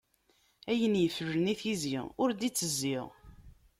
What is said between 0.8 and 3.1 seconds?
yiflen i tizi, ur d-itezzi.